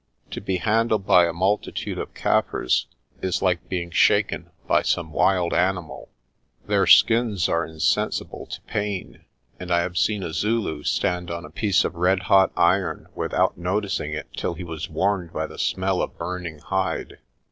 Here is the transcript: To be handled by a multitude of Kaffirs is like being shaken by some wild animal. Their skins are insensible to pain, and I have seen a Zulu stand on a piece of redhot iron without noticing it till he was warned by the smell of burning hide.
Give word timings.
To 0.31 0.41
be 0.41 0.57
handled 0.57 1.05
by 1.05 1.27
a 1.27 1.31
multitude 1.31 1.99
of 1.99 2.15
Kaffirs 2.15 2.87
is 3.21 3.43
like 3.43 3.69
being 3.69 3.91
shaken 3.91 4.49
by 4.65 4.81
some 4.81 5.11
wild 5.11 5.53
animal. 5.53 6.09
Their 6.65 6.87
skins 6.87 7.47
are 7.47 7.63
insensible 7.63 8.47
to 8.47 8.59
pain, 8.61 9.25
and 9.59 9.69
I 9.69 9.81
have 9.81 9.99
seen 9.99 10.23
a 10.23 10.33
Zulu 10.33 10.81
stand 10.85 11.29
on 11.29 11.45
a 11.45 11.51
piece 11.51 11.85
of 11.85 11.93
redhot 11.97 12.49
iron 12.57 13.09
without 13.13 13.59
noticing 13.59 14.11
it 14.11 14.25
till 14.35 14.55
he 14.55 14.63
was 14.63 14.89
warned 14.89 15.33
by 15.33 15.45
the 15.45 15.59
smell 15.59 16.01
of 16.01 16.17
burning 16.17 16.57
hide. 16.57 17.19